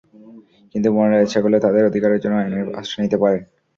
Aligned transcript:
কিন্তু 0.75 0.87
বোনেরা 0.95 1.23
ইচ্ছা 1.25 1.39
করলে 1.43 1.57
তাঁদের 1.65 1.87
অধিকারের 1.89 2.21
জন্য 2.23 2.35
আইনের 2.39 2.65
আশ্রয় 2.79 3.01
নিতে 3.03 3.17
পারেন। 3.23 3.41